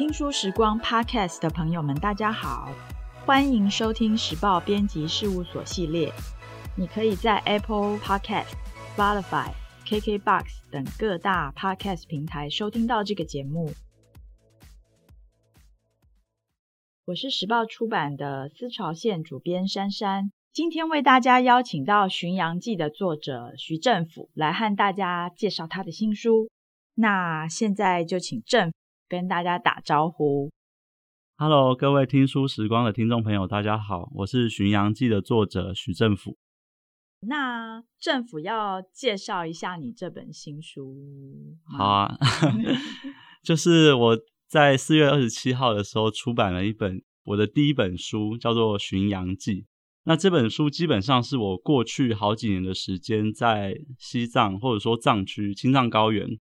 [0.00, 2.72] 听书时光 Podcast 的朋友们，大家好，
[3.26, 6.10] 欢迎收听时报编辑事务所系列。
[6.74, 8.54] 你可以在 Apple Podcast、
[8.96, 9.50] Spotify、
[9.84, 13.74] KKBox 等各大 Podcast 平台收听到这个节目。
[17.04, 26.48] 我是时报出版的思潮线主编珊珊，今天为大家邀请到《巡洋记》的作者徐政甫来和大家介绍他的新书。
[26.94, 28.72] 那现在就请政
[29.10, 30.48] 跟大家打招呼。
[31.36, 36.38] Hello，各位听书时光的听众朋友，大家好，我是《巡洋记》的作者徐政府。
[37.22, 40.96] 那政府要介绍一下你这本新书。
[41.76, 42.16] 好啊，
[43.42, 49.62] 就是我在四月二十七号的时候出版了一本我的第一本书，叫做《巡洋记》。
[50.04, 56.38] 那这本书基本上是我过去好几年的时间在西藏或者说藏区青藏高原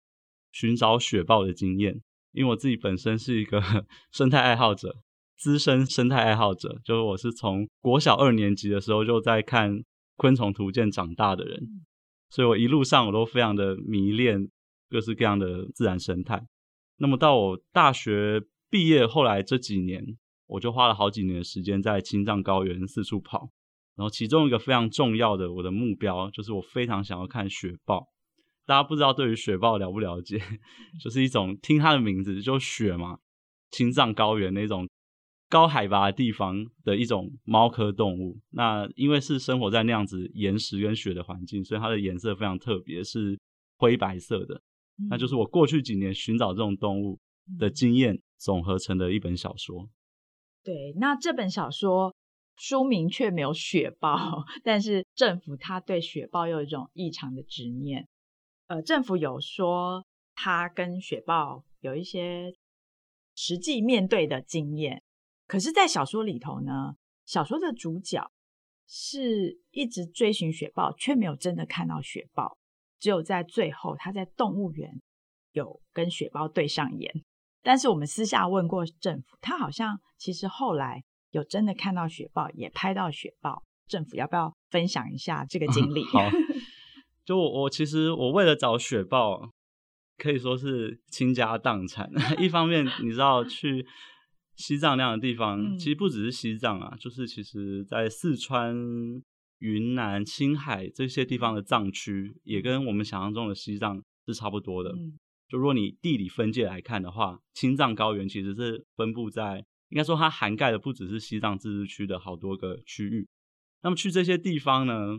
[0.51, 2.01] 寻找雪豹的经验。
[2.37, 3.61] 因为我自己本身是一个
[4.13, 4.95] 生态爱好者，
[5.39, 9.73] 资深生态爱好者，就是我是从国小二年级的时候就在看
[10.17, 11.87] 《昆虫图鉴》长大的人，
[12.29, 14.51] 所以我一路上我都非常的迷恋
[14.91, 16.47] 各式各样的自然生态。
[16.99, 20.05] 那么到我大学毕业后来这几年，
[20.47, 23.49] 我就花了好几年的时间在青藏高原四处跑，
[23.97, 28.09] 然后其中一个非常重要的我的目标就是我非常想要看雪豹。
[28.67, 30.39] 大家不知道对于雪豹了不了解，
[31.01, 33.19] 就是一种听它的名字就雪嘛，
[33.71, 34.89] 青藏高原那种
[35.49, 38.39] 高海拔的地方的一种猫科动物。
[38.51, 43.39] 那因为是生活在那样子岩石跟雪的环境，所以它的颜色非常特别，是
[43.79, 44.57] 灰白色的。
[44.99, 45.07] 嗯。
[45.11, 47.19] 那就是我过去几年寻找这种动物
[47.59, 49.89] 的经验总合成的一本小说。
[50.65, 52.13] 对，那这本小说
[52.57, 58.09] 书名却没有雪豹， 但是政府他对雪豹又有一种异常的执念。
[58.69, 62.53] 呃，政府有说他跟雪豹有一些
[63.35, 65.03] 实际面对的经验，
[65.47, 68.29] 可是，在小说里头呢，小说的主角
[68.89, 72.59] 是一直追寻雪豹，却没有真的看到雪豹，
[72.99, 75.01] 只有在最后，他在动物园
[75.53, 77.13] 有跟雪豹对上眼。
[77.63, 83.63] 但是我们私下问过政府，他好像其实后来有真的看到雪豹，也拍到雪豹。
[83.87, 86.03] 政府要不要分享一下这个经历？
[86.07, 86.19] 好。
[87.27, 89.51] 就我，我其实我为了找雪豹，
[90.17, 92.09] 可以说是倾家荡产。
[92.39, 93.85] 一方面，你知道去
[94.55, 98.75] 西藏那样的地方，嗯，其实不只是西藏啊，就是其实在四川、
[99.59, 104.91] 云南、青海这些地方的藏区，也跟我们想象中的西藏是差不多的。
[104.91, 113.27] 嗯，就如果你地理分界来看的话，青藏高原其实是分布在，应该说它涵盖的不只是西藏自治区的好多个区域。
[113.83, 115.19] 那么去这些地方呢，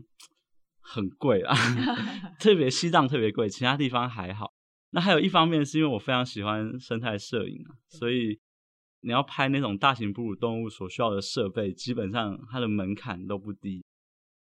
[0.90, 1.54] 很贵啊，
[2.40, 4.54] 特别西藏特别贵，其他地方还好。
[4.92, 8.40] 那还有一方面是因为我非常喜欢生态摄影啊，所以
[9.02, 13.84] 你要拍那种大型哺乳动物所需要的设备，基本上它的门槛都不低，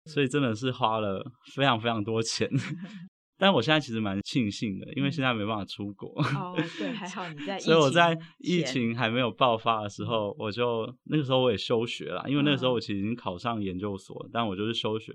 [0.04, 1.24] 所以真的是花了
[1.54, 2.48] 非常非常多钱。
[3.36, 6.08] 但我现在其实蛮庆幸的，因为现在没办法出国。
[6.22, 7.58] 哦，对， 还好你在。
[7.58, 15.12] 所以我在疫情还没有爆发的时候，我就那个时候我也休学了，因为那个时候我其实已经考上研究所，但我就是休学。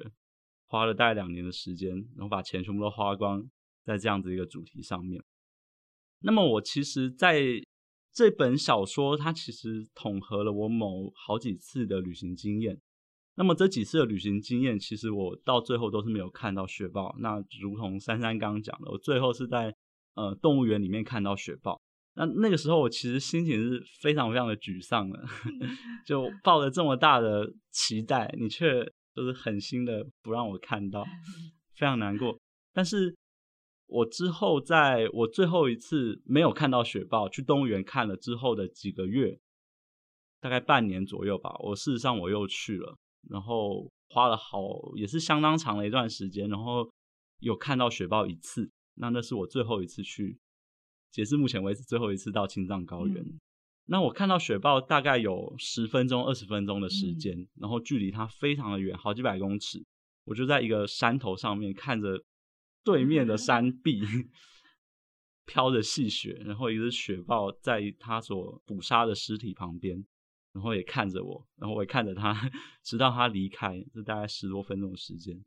[0.69, 3.43] 花了大概两年的时间，然后把钱全部都花光
[3.83, 5.19] 在这样子一个主题上面。
[6.21, 7.41] 那么我其实在
[8.13, 12.79] 这本小说，它其实统合了我某好几次的旅行经验。
[13.33, 17.15] 那么这几次的旅行经验，其实我到最后都是没有看到雪豹。
[17.19, 19.73] 那如同珊珊刚刚讲的，我最后是在
[20.13, 21.81] 呃动物园里面看到雪豹。
[22.13, 25.19] 那那个时候我其实心情是非常非常的沮丧的，
[26.05, 28.85] 就抱着这么大的期待，你却。
[29.19, 31.03] 就是狠心的不让我看到，
[31.75, 32.39] 非常难过。
[32.71, 33.13] 但是
[33.85, 39.37] 我之后在我最后一次没有看到雪豹，去动物园看了之后的几个月，
[40.39, 42.97] 大概半年左右吧，我事实上我又去了，
[43.29, 44.59] 然后花了好
[44.95, 46.89] 也是相当长的一段时间，然后
[47.39, 48.71] 有看到雪豹一次。
[48.95, 50.39] 那那是我最后一次去，
[51.11, 53.21] 截至目前为止最后一次到青藏高原。
[53.21, 53.39] 嗯
[53.91, 59.83] 那我看到雪豹大概有十分钟、二十分钟的时间，嗯，然后距离它非常的远，好几百公尺。
[60.25, 62.23] 我就在一个山头上面看着
[62.83, 63.99] 对面的山 壁
[65.47, 70.05] 飘着细雪，然后一只雪豹在它所捕杀的尸体旁边，
[70.53, 72.47] 然后也看着我，然后我也看着它，
[72.83, 75.43] 直到它离开，这大概十多分钟的时间。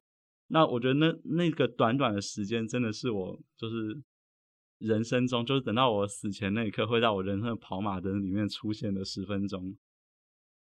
[0.48, 4.02] 那我觉得那那个短短的时间，真的是我就是。
[4.82, 9.76] 人生中，就是等到我死前那一刻，会在我人生的跑马灯里面出现的十分钟。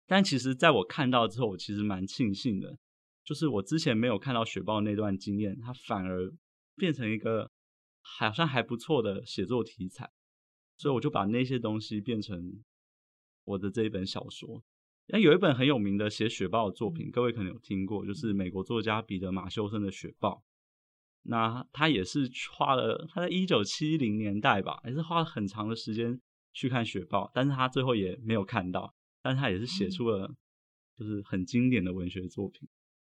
[0.06, 2.78] 但其实，在我看到之后，我其实蛮庆幸的，
[3.24, 6.32] 就是我之前没有看到雪豹那段经验，它反而
[6.76, 7.50] 变成一个
[8.00, 10.10] 好像还不错的写作题材。
[10.78, 12.62] 所以我就把那些东西变成
[13.44, 14.62] 我的这一本小说。
[15.08, 20.30] 那有一本很有名的写雪豹的作品，各位可能有听过，就是美国作家彼得马修森的《雪豹》。
[21.28, 26.20] 那他也是花了，他在一九七零年代吧，也是花了很长的时间
[26.52, 30.32] 去看雪豹，但是他最后也没有看到，但是他也是写出了
[30.96, 32.68] 就是很经典的文学作品，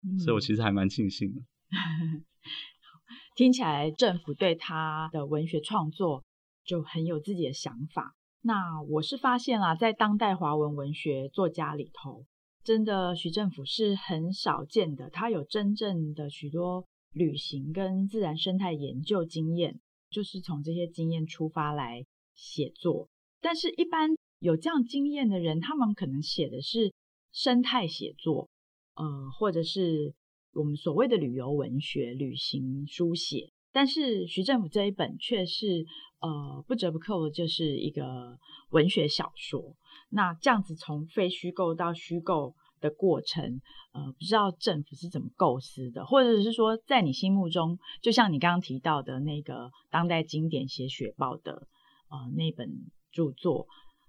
[0.03, 1.41] 嗯、所以我其实还蛮庆幸的。
[3.37, 6.25] 听起来政府对他的文学创作
[6.65, 8.17] 就很有自己的想法。
[8.41, 12.25] 那我是发现啦，在当代华文文学作家里头，
[12.65, 16.87] 真的徐政府是很少见的，他有真正的许多。
[17.13, 23.09] 旅行跟自然生态研究经验，就是从这些经验出发来写作。
[23.41, 24.11] 但是，一般
[24.41, 26.93] 有这样经验的人，他们可能写的是
[27.33, 28.49] 生态写作，
[28.95, 30.15] 呃，或者是
[30.53, 33.51] 我们所谓的旅游文学、旅行书写。
[33.73, 35.85] 但是，徐政府这一本却是
[36.21, 38.39] 呃不折不扣的，就是一个
[38.71, 39.77] 文学小说。
[40.11, 42.55] 那这样子从非虚构到虚构。
[42.81, 43.61] 的过程，
[43.93, 51.69] 呃，不知道政府是怎么构思的，或者是说，在你心目中，就像你刚刚提到的那个当代经典写雪豹的，
[52.09, 52.69] 呃，那本
[53.13, 53.67] 著作，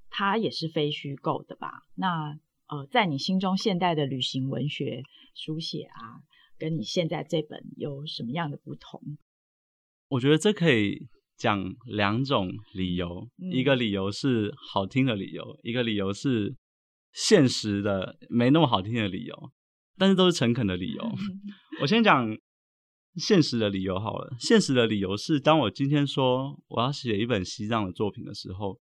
[0.09, 1.83] 它也是非虚构的吧？
[1.95, 2.37] 那
[2.67, 6.21] 呃，在你心中，现代的旅行文学书写啊，
[6.57, 9.17] 跟你现在这本有什么样的不同？
[10.09, 11.07] 我觉得这可以
[11.37, 16.55] 讲两种理由，嗯、一个理由是好听的理由，一个理由是。
[17.13, 19.51] 现实的没那么好听的理由，
[19.97, 21.03] 但是都是诚恳的理由。
[21.81, 22.37] 我先讲
[23.15, 24.35] 现实的理由好了。
[24.39, 28.79] 现实的理由是，当我今天说我要写一本西藏的作品的时候，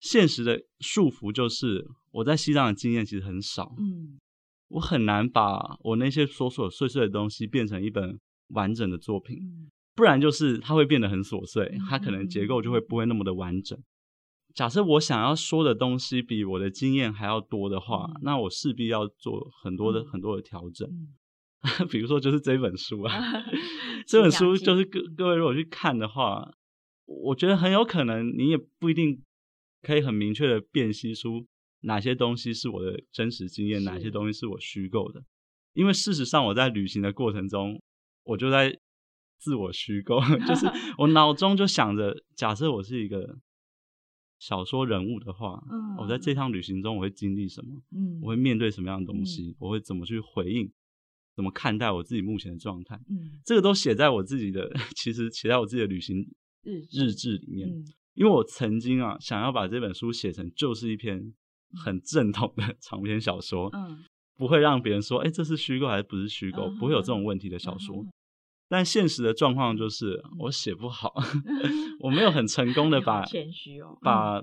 [0.00, 3.74] 现实的束缚就是我在西藏的经验其实很少。
[3.78, 4.20] 嗯，
[4.68, 9.38] 我很难把我那些琐琐碎碎的东西变成一本完整的作品，
[9.94, 13.78] 不然就是它会变得很琐碎，它可能结构就会不会那么的完整。
[14.54, 20.88] 假设我想要说的东西比我的经验还要多的话，嗯、那我势必要做很多的、嗯、很多的调整。
[21.80, 23.44] 嗯、 比如说，就是这本书啊， 啊
[24.06, 26.48] 这本书就是各各位如果去看的话，
[27.06, 29.20] 我觉得很有可能你也不一定
[29.82, 31.44] 可以很明确的辨析出
[31.80, 35.24] 哪些东西是我的真实经验，哪些东西是我虚构的。
[35.72, 37.82] 因为事实上，我在旅行的过程中，
[38.22, 38.78] 我就在
[39.40, 43.36] 自我虚构， 就是我脑中就想着，假设我是一个。
[44.46, 47.80] 小说人物的话，嗯、我在这趟旅行中我会经历什么？
[47.96, 49.48] 嗯，我会面对什么样的东西？
[49.48, 50.70] 嗯、我会怎么去回应？
[51.34, 52.94] 怎么看待我自己目前的状态？
[53.08, 56.18] 嗯，这个都写在我自己的， 其实写在我自己的旅行
[56.62, 57.70] 日日志里面。
[57.70, 61.32] 嗯、因为我曾经啊，想要把这本书写成就是一篇
[61.82, 64.04] 很正统的 长篇小说，嗯，
[64.36, 66.64] 不会让别人说，哎，这是虚构还是不是虚构？
[66.64, 68.04] 嗯、不会有这种问题的小说。
[68.74, 71.14] 但现实的状况就是我写不好，
[72.02, 74.42] 我没有很成功的把谦虚哦， 把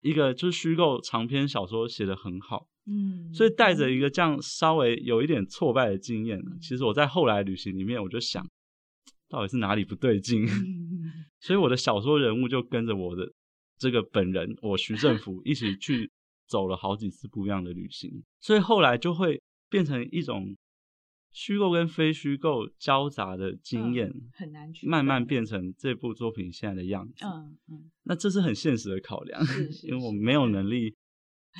[0.00, 8.44] 一个就是虚构长篇小说写得很好，嗯，所以带着一个这样稍微有一点挫败的经验，其实我在后来旅行里面我就想，
[9.28, 10.44] 到底是哪里不对劲，
[11.38, 13.32] 所以我的小说人物就跟着我的
[13.78, 16.10] 这个本人我徐政府一起去
[16.48, 20.56] 走了好几次不一样的旅行，所以后来就会变成一种。
[21.32, 27.24] 虚构跟非虚构交杂的经验，嗯，很难去慢慢变成这部作品现在的样子。
[27.24, 30.96] 嗯嗯，那这是很现实的考量，是是是，因为我没有能力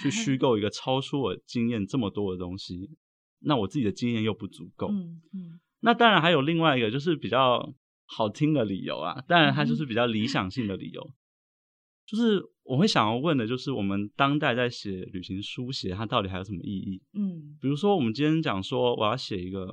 [0.03, 2.91] 去虚构一个超出我经验这么多的东西，
[3.41, 4.89] 那我自己的经验又不足够。
[4.89, 7.75] 嗯嗯，那当然还有另外一个就是比较
[8.07, 11.11] 好听的理由啊，当然它就是比较理想性的理由，
[12.11, 12.43] 就是。
[12.71, 17.03] 我会想要问的就是，我们当代在写旅行书写，它到底还有什么意义？
[17.15, 19.67] 嗯，比如说我们今天讲说，我要写一个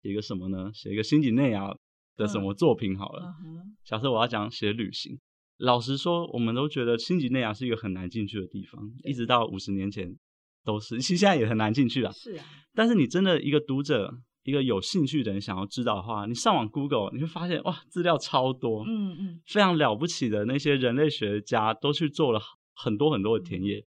[0.00, 0.70] 写一个什么呢？
[0.72, 1.74] 写一个新几内亚
[2.14, 3.34] 的什么作品好了。
[3.44, 5.18] 嗯、假设我要讲写旅行，
[5.56, 10.16] 老实说，我们都觉得新几内亚是一个很难进去的地方，一直到五十年前
[10.64, 12.12] 都是，其实现在也很难进去了。
[12.12, 14.20] 是啊，但是你真的一个读者。
[14.48, 22.40] 一个有兴趣的人想要知道的话，你上网 Google，你会发现哇，资料超多，嗯嗯，非常了不起的那些人类学家都去做了
[22.74, 23.84] 很多很多的田野，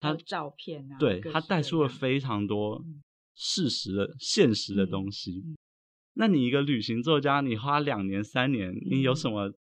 [0.00, 2.82] 他照片啊，对，他带出了非常多
[3.34, 5.44] 事实的、现实的东西。
[6.14, 9.52] 那你一个旅行作家，你花两年三年，你有什么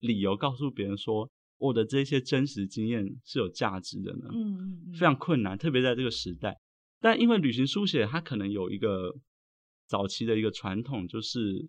[0.00, 4.28] 理由告诉别人说我的这些真实经验是有价值的呢？
[4.34, 6.58] 嗯嗯，非常困难，特别在这个时代。
[7.00, 9.14] 但因为旅行书写，它可能有一个。
[9.88, 11.68] 早期的一个传统就是，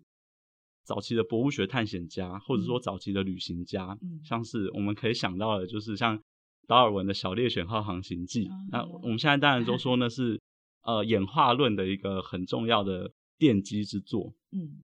[0.84, 6.22] 早期的博物学探险家，或者说早期的旅行家，嗯、像是我们可以想到的，就是像
[6.66, 8.68] 达尔文的《小猎犬号航行记》嗯。
[8.70, 10.40] 那我们现在当然都说 那是
[10.82, 14.34] 呃演化论的一个很重要的奠基之作。
[14.52, 14.82] 嗯，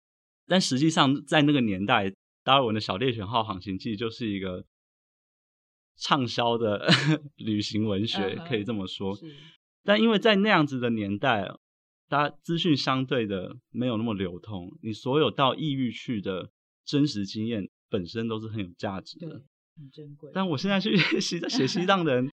[0.46, 2.14] 但实际上在那个年代，
[2.44, 4.64] 达尔文的《小猎犬号航行记》就是一个
[5.98, 6.88] 畅销的
[7.38, 9.16] 旅行文学，可以这么说。
[9.16, 9.34] 是
[9.84, 11.50] 但因为在那样子的年代，
[12.14, 16.52] 大家资讯相对的没有那么流通，你所有到异域去的
[16.86, 19.42] 真实经验本身都是很有价值的，
[19.76, 20.30] 很珍贵。
[20.32, 22.30] 但我现在去 西 写西藏的人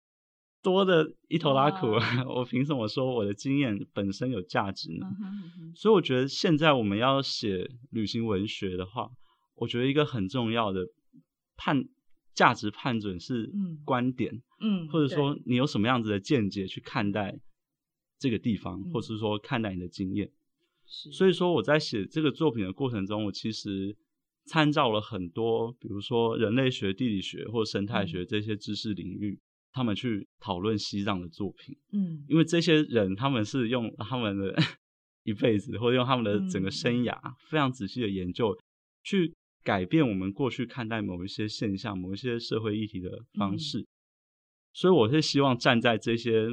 [0.62, 1.88] 多的一头拉苦，
[2.28, 5.08] 我凭什么说我的经验本身有价值呢？
[5.74, 9.10] 所以我觉得现在我们要写旅行文学的话，
[9.56, 10.86] 我觉得一个很重要的
[11.56, 11.86] 判
[12.36, 13.50] 价值判准是
[13.86, 17.40] 观点，嗯，或者说你有什么样子的见解去看待
[18.20, 20.30] 这个地方，或者是说看待你的经验。
[20.86, 23.96] 所以说我在写这个作品的过程中，我其实
[24.46, 29.40] 参照了很多，比如说人类学、地理学或生态学这些知识领域。
[29.72, 34.56] 他们去讨论西藏的作品，嗯，因为这些人他们是用他们的
[35.24, 37.16] 一辈子，或者用他们的整个生涯，
[37.48, 38.58] 非常仔细的研究，
[39.04, 39.32] 去
[39.64, 43.86] 改变我们过去看待某一些现象、某一些社会议题的方式。
[44.74, 46.48] 所以，我是希望站在这些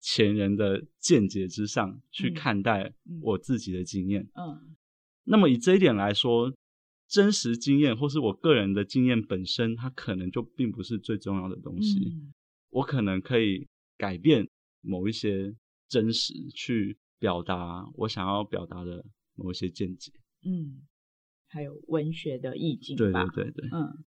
[0.00, 4.28] 前人的见解之上去看待我自己的经验。
[4.34, 4.76] 嗯，
[5.24, 6.52] 那么以这一点来说。
[7.10, 12.00] 真实经验，或是我个人的经验本身，它可能就并不是最重要的东西。
[12.00, 12.34] 嗯、
[12.68, 14.46] 我可能可以改变
[14.82, 15.56] 某一些
[15.88, 19.02] 真实，去表达我想要表达的
[19.36, 20.12] 某一些见解。
[20.44, 20.82] 嗯，
[21.46, 23.24] 还有文学的意境吧。
[23.24, 23.70] 对对对对。
[23.72, 24.04] 嗯，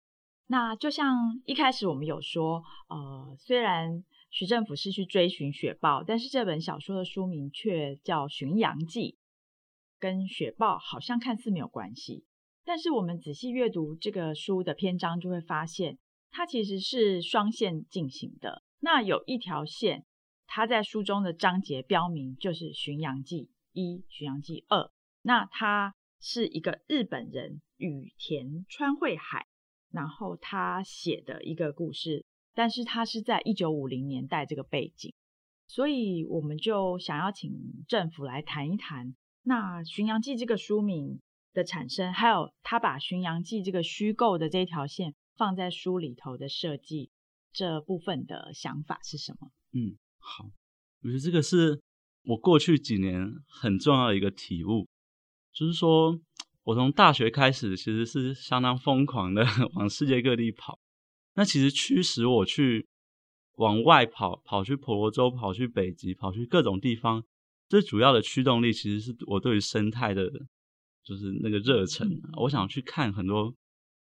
[0.46, 9.12] 那就像一开始我们有说，呃，虽然徐政府是去追寻雪豹，但是这本小说的书名却叫《巡洋记》，
[10.00, 12.24] 跟雪豹好像看似没有关系。
[12.64, 15.98] 但是我们仔细阅读这个书的篇章，就会发现
[16.32, 18.64] 它其实是双线进行的。
[18.80, 20.04] 那有一条线，
[20.48, 24.78] 它在书中的章节标明就是《巡洋记一》《巡洋记二》。
[25.22, 29.46] 那它是一个日本人羽田川惠海，
[29.92, 35.12] 然后他写的一个故事，但是他是在一九五零年代这个背景，
[35.66, 37.50] 所以我们就想要请
[37.88, 41.20] 政府来谈一谈那《巡洋记》这个书名
[41.52, 47.10] 的产生，还有他把《巡洋记》这个虚构的这一条线放在书里头的设计，
[47.52, 49.50] 这部分的想法是什么？
[49.72, 50.44] 嗯，好，
[51.02, 51.80] 我觉得这个是
[52.24, 54.86] 我过去几年很重要的一个体悟，
[55.52, 56.18] 就是说
[56.62, 59.44] 我从大学开始其实是相当疯狂的
[59.74, 60.78] 往世界各地跑，
[61.34, 62.86] 那其实驱使我去
[63.56, 67.24] 往外跑，跑去婆罗洲，跑去北极，跑去各种地方，
[67.68, 70.30] 最主要的驱动力其实是我对于生态的。
[71.06, 73.54] 就是那个热忱，嗯，我想去看很多，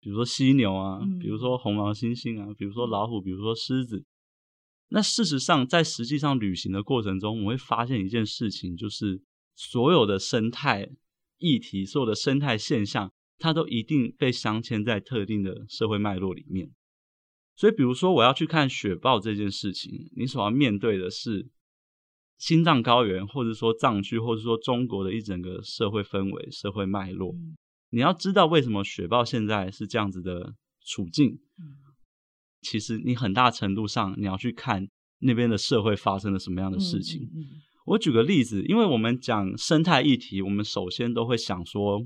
[0.01, 4.03] 比如说犀牛啊，嗯，比如说红毛猩猩啊，比如说老虎，比如说狮子。
[4.87, 9.21] 那事实上，在实际上旅行的过程中，我会发现一件事情，就是
[9.55, 10.89] 所有的生态
[11.37, 16.71] 议题，所有的生态现象，它都一定被镶嵌在特定的社会脉络里面。
[17.59, 21.49] 所以，比如说我要去看雪豹这件事情，你所要面对的是。
[22.41, 27.57] 青藏高原，或者说藏区，或者说中国的一整个社会氛围、社会脉络，嗯，
[27.89, 31.75] 你要知道为什么雪豹现在是这样子的处境，嗯，
[32.61, 34.87] 其实你很大程度上你要去看
[35.17, 37.29] 那边的社会发生了什么样的事情。
[37.87, 41.99] 我举个例子，因为我们讲生态议题，我们首先都会想说，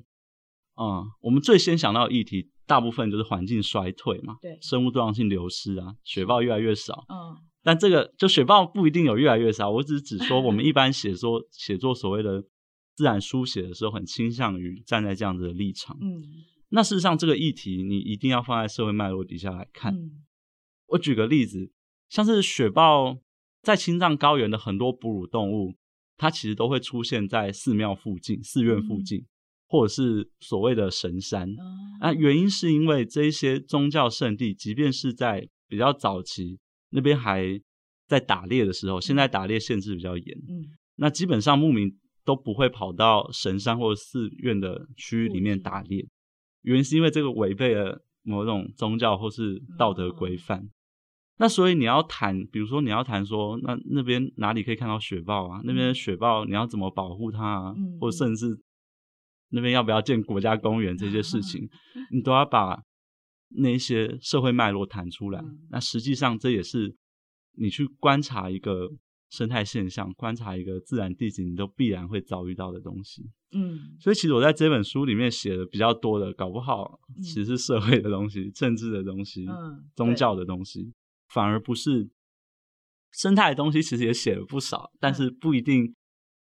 [0.82, 7.38] 嗯，我们最先想到的议题，大部分就是环境衰退嘛，对，生物多样性流失啊，雪豹越来越少，嗯。
[7.66, 12.44] 但这个就雪豹不一定有越来越少，我只是只说我们 一般写作写作所谓的
[12.94, 15.98] 自然书写的时候，很倾向于站在这样子的立场。
[16.02, 16.22] 嗯，
[16.70, 19.94] 那事实上这个议题你一定要放在社会脉络底下来看。
[19.96, 20.24] 嗯，
[20.88, 21.72] 我举个例子，
[22.10, 23.18] 像是雪豹
[23.62, 25.78] 在青藏高原的很多哺乳动物，
[26.18, 29.26] 它其实都会出现在寺庙附近、寺院附近，
[29.74, 31.50] 或者是所谓的神山。
[32.00, 36.60] 啊，原因是因为这一些宗教圣地，即便是在比较早期。
[36.92, 37.60] 那边还
[38.08, 40.38] 在打猎的时候，现在打猎限制比较严。
[40.48, 40.62] 嗯，
[40.98, 41.92] 那基本上牧民
[42.24, 46.08] 都不会跑到神山或者寺院的区域里面打猎，
[46.62, 50.60] 原因是因为这个违背了某种宗教或是道德规范。
[50.60, 50.70] 嗯。
[51.40, 55.62] 那所以你要谈，比如说你要谈说，那那边哪里可以看到雪豹啊？
[55.64, 57.74] 那边的雪豹你要怎么保护它啊？
[57.76, 58.56] 嗯，或甚至
[59.54, 62.84] 那边要不要建国家公园这些事情，嗯，你都要把。
[63.56, 66.96] 那些社会脉络谈出来，嗯，那实际上这也是
[67.56, 68.90] 你去观察一个
[69.30, 73.22] 生态现象，观察一个自然地景，你都必然会遭遇到的东西。
[73.52, 80.92] 嗯，所以其实我在这本书里面写的比较多的，搞不好其实是社会的东西、嗯、政治的东西、嗯、宗教的东西，
[81.28, 82.10] 反而不是
[83.12, 83.84] 生态的东西。
[83.84, 85.94] 其实也写了不少，嗯，但是不一定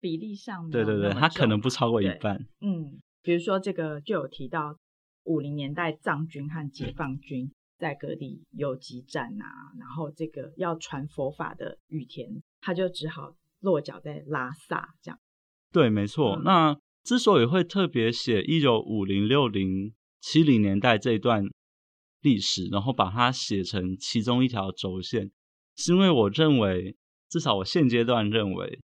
[0.04, 2.36] 比例上，对对对，它可能不超过一半。
[2.60, 4.76] 嗯，比如说这个就有提到。
[5.26, 15.18] 五零年代，藏军和解放军在各地游击战啊，然后这个要传佛法的羽田，他就只好落脚在拉萨这样。
[15.72, 16.36] 对，没错。
[16.36, 21.48] 嗯、那之所以会特别写一九五零、六零、七零年代这一段
[22.20, 25.30] 历史，然后把它写成其中一条轴线，
[25.74, 26.94] 是因为我认为，
[27.30, 28.78] 至少我现阶段认为。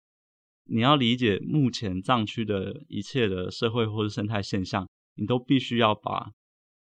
[0.70, 6.32] 你要理解目前藏区的一切的社会或者生态现象，你都必须要把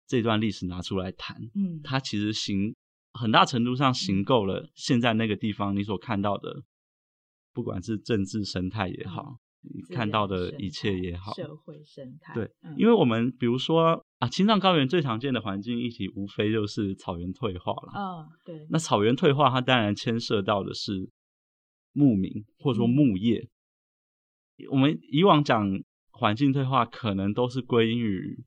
[0.07, 1.37] 这段历史拿出来谈。
[1.55, 2.75] 嗯，它其实行
[3.13, 6.63] 很大程度上行够了现在那个地方你所看到的，
[7.53, 12.35] 不管是政治生态也好，嗯、你看到的一切也好，社会生态。
[12.35, 17.93] 对，嗯、因为我们比如说啊，青藏高原最常见的环境议题，无非就是草原退化了。
[17.95, 18.67] 哦，对。
[18.71, 21.11] 那草原退化，它当然牵涉到的是
[21.93, 23.41] 牧民或者说牧业。
[23.41, 23.49] 嗯
[24.71, 25.69] 我们以往讲
[26.11, 28.45] 环境退化，可能都是归因于，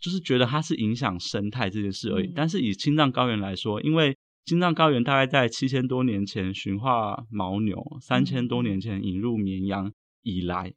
[0.00, 2.28] 就是觉得它是影响生态这件事而已。
[2.28, 10.74] 嗯、但是以青藏高原来说，因为青藏高原大概在七千多年前驯化牦牛，三千多年前引入绵羊以来，嗯、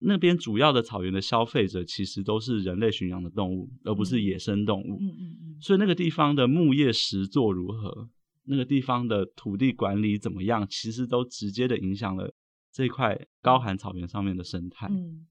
[0.00, 4.98] 那边主要的草原的消费者其实都是人类驯养的动物，而不是野生动物。
[5.00, 8.08] 嗯嗯嗯、所以那个地方的牧业实作如何，
[8.44, 12.32] 那个地方的土地管理怎么样，其实都直接的影响了。
[12.74, 15.28] 这块高寒草原上面的生态，嗯，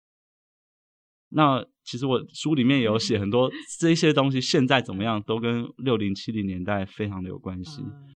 [1.29, 7.81] 那其实我书里面有写很多 这些东西，现在怎么样，都跟六零七零年代非常的有关系。
[7.81, 8.15] 嗯、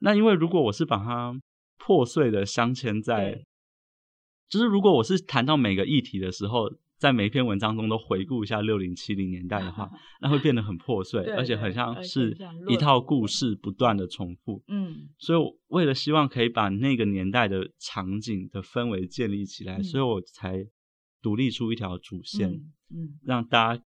[0.00, 1.40] 那因为如果我是把它
[1.78, 3.44] 破碎的镶嵌在，
[4.48, 6.68] 就是如果我是谈到每个议题的时候。
[7.04, 9.90] 在每一篇文章中都回顾一下六零七零年代的话，
[10.22, 12.34] 那会变得很破碎，而且很像是
[12.66, 14.62] 一套故事不断的重复。
[14.68, 20.64] 嗯，所以我为了希望可以把那个年代的场景的氛围建立起来，所以我才
[21.20, 22.48] 独立出一条主线，
[22.88, 23.82] 嗯，让大家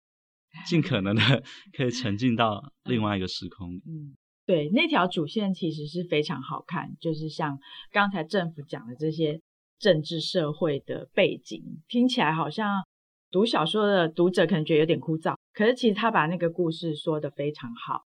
[0.68, 1.22] 尽可能的
[1.76, 3.78] 可以沉浸到另外一个时空。
[3.78, 4.14] 嗯，
[4.46, 7.58] 对，那条主线其实是非常好看，就是像
[7.92, 9.42] 刚才政府讲的这些
[9.80, 12.86] 政治社会的背景，听起来好像。
[13.30, 18.06] 读小说的读者可能觉得有点枯燥，可是其实他把那个故事说得非常好，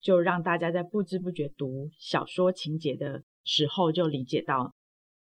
[0.00, 4.72] 就让大家在不知不觉读小说情节的时候，就理解到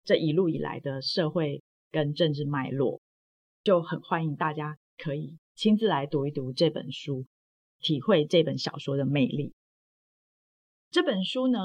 [0.05, 3.01] 这一路以来的社会跟政治脉络，
[3.63, 7.25] 就很欢迎大家可以亲自来读一读这本书，
[7.79, 9.55] 体会这本小说的魅力。
[10.91, 11.61] 这本书呢，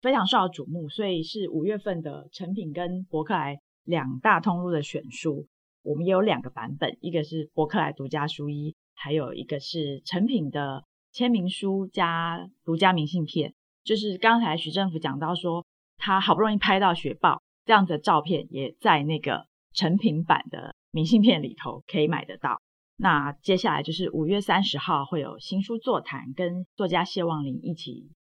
[0.00, 5.48] 非常受到瞩目，所以是五月份的诚品跟博客来两大通路的选书。
[5.82, 13.54] 我们也有两个版本，一个是博客来独家书衣，还有一个是成品的签名书加独家明信片。
[13.84, 15.66] 就是刚才许政府讲到说，
[15.96, 22.60] 他好不容易拍到雪豹这样子的照片，也在那个成品版的明信片里头可以买得到。
[22.96, 28.12] 那接下来就是五月三十号会有新书座谈，跟作家谢望林一起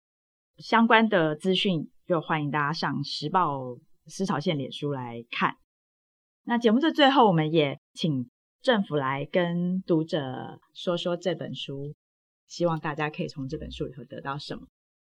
[0.58, 5.58] 相关的资讯，就欢迎大家上时报思潮线脸书来看。
[6.44, 8.30] 那节目的最后，我们也请
[8.62, 11.94] 政府来跟读者说说这本书，
[12.48, 14.68] 希望大家可以从这本书里头得到什么。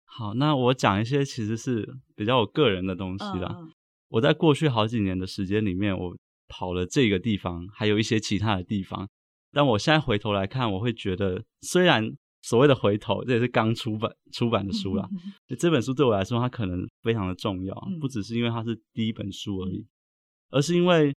[0.05, 3.55] 好，那我讲一些其实是比较我个人的东西啦。
[3.57, 3.71] 嗯、
[4.09, 6.15] 我在过去好几年的时间里面，我
[6.47, 9.09] 跑了这个地方，还有一些其他的地方。
[9.51, 15.07] 但我现在回头来看，我会觉得，虽然所谓的回头，这也是刚出版出版的书啦。
[15.57, 19.85] 这本书对我来说，它可能非常的重要，不只是因为它是第一本书而已。
[20.53, 21.11] 而是因为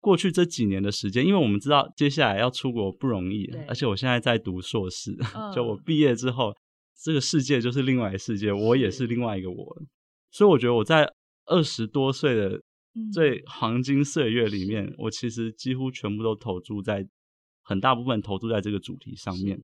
[0.00, 6.54] 过去这几年的时间，因为我们知道接下来要出国不容易，而且我现在在读硕士，嗯、就我毕业之后，
[7.02, 9.82] 这个世界就是另外一个世界，我也是另外一个我。
[10.30, 11.10] 所以我觉得我在
[11.46, 12.60] 二十多岁的
[13.12, 17.08] 最黄金岁月里面，嗯、我其实几乎全部都投注在
[17.62, 19.62] 很大部分投注在这个主题上面。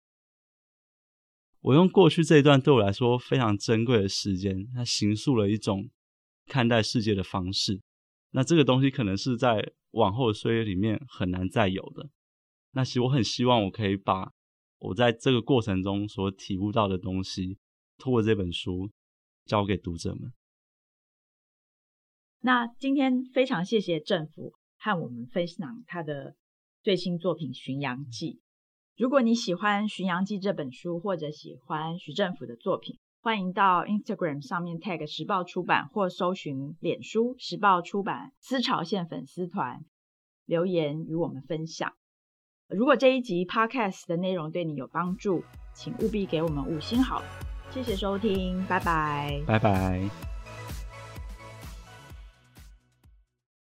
[1.61, 5.91] 我用过去这一段对我来说非常珍贵的时间，它形塑了一种
[6.47, 7.83] 看待世界的方式。
[8.31, 12.11] 那这个东西可能是在往后的岁月里面很难再有的。
[12.73, 14.33] 那其实我很希望我可以把
[14.79, 17.59] 我在这个过程中所体悟到的东西，
[17.99, 18.91] 透过这本书
[19.45, 20.33] 交给读者们。
[22.43, 26.37] 那今天非常谢谢政府和我们分享他的
[26.83, 28.35] 最新作品《巡洋记》。
[28.97, 39.85] 如果你喜欢《巡洋记》这本书，或者喜欢徐政府的作品，欢迎到 Instagram 上面 tag 时报出版，或搜寻脸书时报出版思潮线粉丝团
[40.47, 41.93] 留言与我们分享。
[42.69, 47.29] 如果这一集 Podcast 的内容对你有帮助，请务必给我们五星好评。
[47.71, 50.30] 谢谢收听，拜拜，拜拜。